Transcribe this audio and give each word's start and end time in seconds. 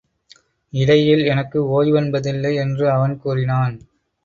இடையில் 0.73 1.23
எனக்கு 1.25 1.59
ஒய்வென்பதில்லை! 1.71 2.55
என்று 2.55 2.91
அவன் 2.91 3.17
கூறினான். 3.19 3.77